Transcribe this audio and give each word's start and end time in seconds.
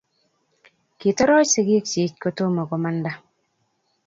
Kitoroch 0.99 1.49
sigiikchik 1.51 2.11
kotomo 2.21 2.61
komanda 2.71 3.11